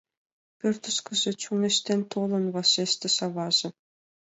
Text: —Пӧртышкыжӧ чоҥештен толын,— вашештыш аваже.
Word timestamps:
—Пӧртышкыжӧ 0.59 1.31
чоҥештен 1.41 2.01
толын,— 2.11 2.45
вашештыш 2.55 3.15
аваже. 3.25 3.69